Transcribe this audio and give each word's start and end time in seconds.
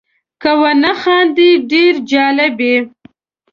که 0.41 0.51
ونه 0.59 0.93
خاندې 1.01 1.47
ډېر 1.71 1.93
جالب 2.11 2.55
یې. 2.67 2.77